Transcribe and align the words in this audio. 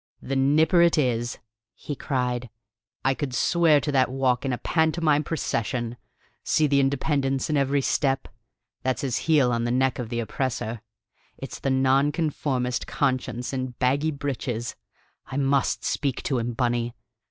"The 0.19 0.35
Nipper 0.35 0.81
it 0.81 0.97
is!" 0.97 1.37
he 1.75 1.95
cried. 1.95 2.49
"I 3.05 3.13
could 3.13 3.35
swear 3.35 3.79
to 3.81 3.91
that 3.91 4.09
walk 4.09 4.43
in 4.45 4.51
a 4.51 4.57
pantomime 4.57 5.23
procession! 5.23 5.95
See 6.43 6.65
the 6.65 6.79
independence 6.79 7.51
in 7.51 7.55
every 7.55 7.81
step: 7.81 8.27
that's 8.81 9.03
his 9.03 9.17
heel 9.29 9.51
on 9.51 9.63
the 9.63 9.69
neck 9.69 9.99
of 9.99 10.09
the 10.09 10.19
oppressor: 10.19 10.81
it's 11.37 11.59
the 11.59 11.69
nonconformist 11.69 12.87
conscience 12.87 13.53
in 13.53 13.75
baggy 13.77 14.09
breeches. 14.09 14.75
I 15.27 15.37
must 15.37 15.83
speak 15.83 16.23
to 16.23 16.39
him, 16.39 16.53
Bunny. 16.53 16.95